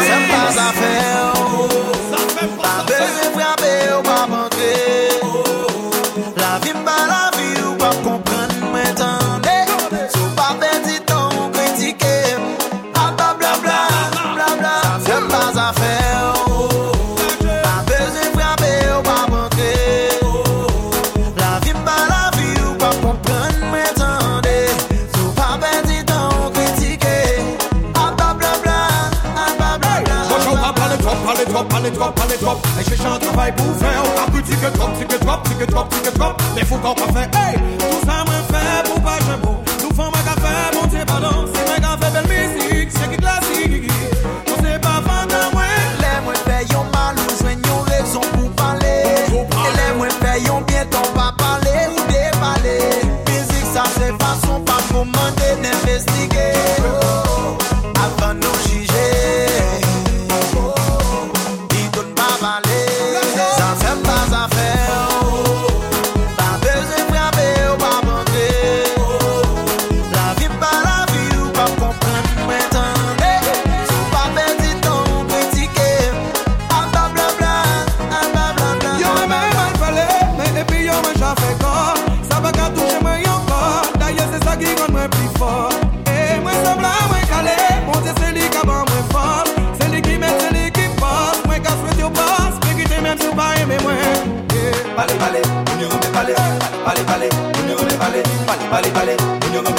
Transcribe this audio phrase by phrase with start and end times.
[0.00, 0.27] Sometimes
[33.38, 34.02] travail pour faire.
[34.26, 36.42] Un petit que drop, petit que drop, petit que drop, drop.
[36.54, 37.77] Mais faut qu'on pas hey!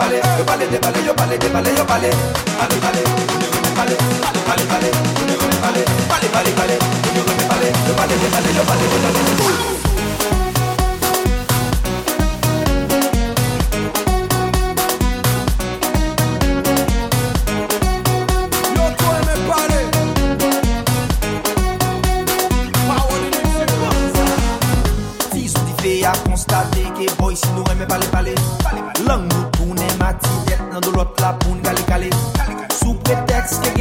[0.00, 0.20] On y remet balé.
[0.38, 2.10] Yo balé, des balé, yo balé, des balé, yo balé.
[2.58, 3.96] Balé, balé, on y remet balé.
[4.46, 5.84] Balé, balé, on y remet balé.
[6.08, 7.68] Balé, balé, balé, on y remet balé.
[7.86, 9.69] Yo balé, des balé, yo balé, yo balé.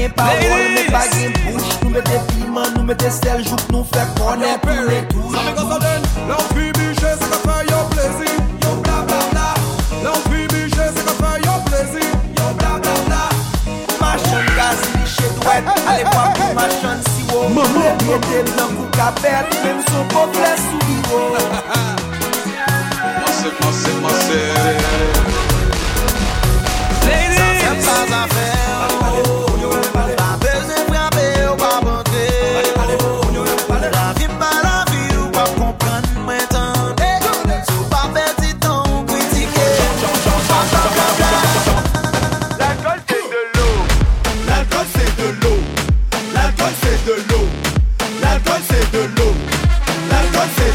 [0.10, 4.06] gen parol, men pa gen pouch Nou mette pliman, nou mette sel, jouk nou fè
[4.18, 7.58] konè pou lè touj Sa mè kon sa den, lan fi biche, se ka fè
[7.70, 8.32] yo plezi
[8.64, 9.48] Yo bla bla bla,
[10.06, 12.06] lan fi biche, se ka fè yo plezi
[12.40, 13.24] Yo bla bla bla,
[14.02, 19.84] machan gazi biche dwet Ale pa pou machan siwo, mè pete blan kou kapet Mèm
[19.90, 21.22] sou pou fè sou biwo
[23.20, 23.89] Mwen se, mwen se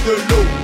[0.04, 0.63] de l'eau.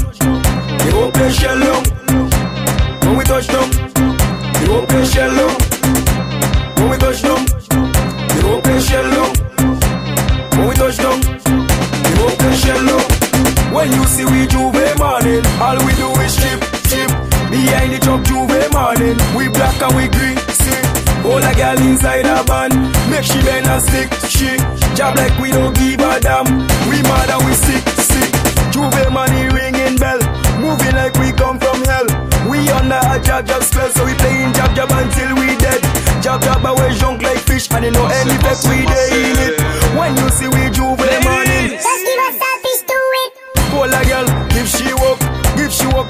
[21.61, 22.71] girl inside a van.
[23.11, 24.09] Make she bend and stick.
[24.25, 24.49] She
[24.97, 26.47] job like we don't give a damn.
[26.89, 28.29] We mad and we sick, sick.
[28.73, 30.19] J'ouvert money ringing bell.
[30.57, 32.07] Moving like we come from hell.
[32.49, 35.81] We under a jab jab spell, so we playing jab jab until we dead.
[36.23, 39.37] Jab jab, but we junk like fish, and you know any effect we dey in
[39.47, 39.55] it.
[39.97, 41.77] When you see we J'ouvert morning.
[41.77, 43.31] Just give us selfish to it.
[43.69, 44.27] Call a girl,
[44.59, 45.19] if she walk,
[45.61, 46.07] if she walk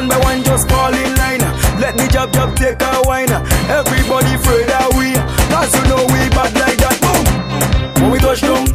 [0.00, 1.40] One by one, just fall in line.
[1.78, 3.28] Let me jab jab take a wine.
[3.68, 5.12] Everybody afraid that we,
[5.52, 6.96] cause you know we bad like that.
[7.04, 8.02] Boom.
[8.04, 8.69] When we touch down,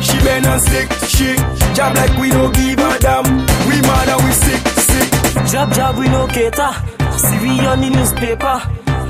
[0.00, 1.34] make she bend and stick, she.
[1.74, 3.24] Job like we don't give a damn.
[3.68, 5.08] We mad and we sick, sick.
[5.50, 6.72] Jab jab we no cater.
[7.16, 8.56] See we on the newspaper.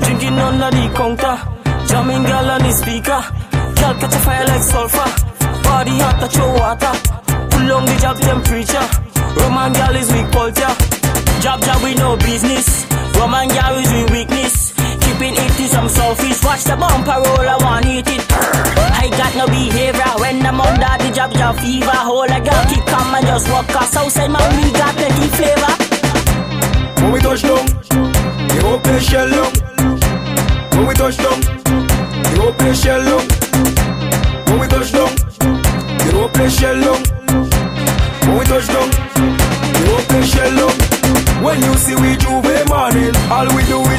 [0.03, 1.35] Drinking under the counter.
[1.87, 3.21] Jamming girl on the speaker.
[3.79, 5.09] Girl catch a fire like sulfur.
[5.63, 6.93] Body hot touch your water.
[7.51, 8.87] Pull on the jab temperature.
[9.39, 10.73] Roman girl is weak culture.
[11.41, 12.85] Jab jab we no business.
[13.17, 14.60] Roman girl is we weakness.
[15.23, 16.43] It to some selfish.
[16.43, 18.25] Watch the bumper roll, I want hit it.
[18.31, 21.93] I got no behavior when I'm under the jab jab fever.
[21.93, 25.73] Hold a girl keep calm and just walk us outside man we got plenty flavor.
[27.01, 27.65] When we touch down,
[28.49, 29.51] the open shell down.
[30.73, 33.21] When we touch down, the open shell down.
[34.49, 35.13] When we touch down,
[36.01, 37.01] the open shell down.
[38.25, 40.91] When we touch down, the open shell down.
[41.43, 43.90] When you see we J'ouvert morning, all we do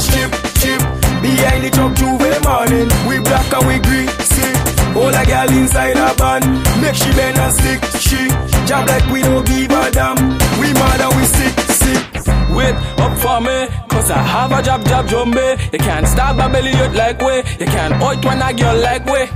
[1.62, 4.52] the truck J'ouvert morning, we black and we green, see.
[4.98, 6.42] All a girl inside a van,
[6.82, 8.28] make she bend and stick, she.
[8.66, 10.18] Job like we don't give a damn.
[10.58, 12.02] We mad and we sick, sick.
[12.50, 15.72] Wait up for me, cause I have a job, job, jumbe.
[15.72, 17.44] You can't stop my belly out like way.
[17.60, 19.30] You can't out when a girl like way.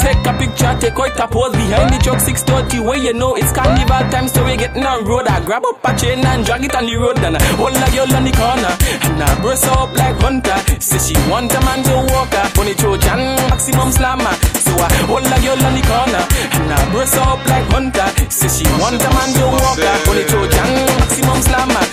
[0.00, 3.52] Take a picture, take out a pose behind the truck 630 where you know it's
[3.52, 5.26] carnival time, so we getting on road.
[5.28, 7.88] I grab up a chain and drag it on the road, and I hold a
[7.92, 8.72] girl on the corner,
[9.04, 10.56] and I her up like hunter.
[10.80, 14.34] Say she want a man to walk her, the Trojan maximum slammer.
[14.56, 18.08] So I hold a girl on the corner, and I her up like hunter.
[18.32, 21.84] Say she want a man to walk her, the Trojan maximum slammer.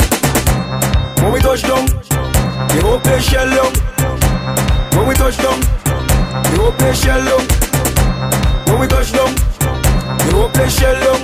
[1.22, 1.86] When we touch down,
[2.72, 3.72] the open shell down.
[4.96, 7.61] When we touch down, the open shell down.
[10.42, 11.22] The open shell.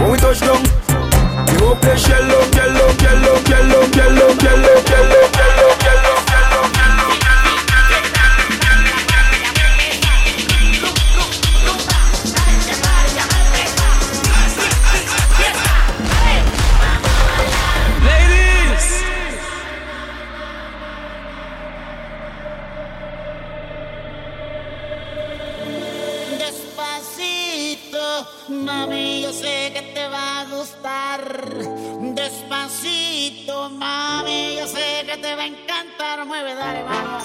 [0.00, 0.62] When we touch down,
[1.58, 1.96] down.
[1.96, 2.73] Shell down, shell
[28.48, 31.20] mami, yo sé que te va a gustar.
[32.14, 36.26] Despacito, mami, yo sé que te va a encantar.
[36.26, 37.24] Mueve, dale, vamos.